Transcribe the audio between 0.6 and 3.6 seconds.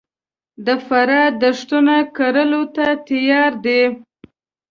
د فراه دښتونه کرلو ته تیار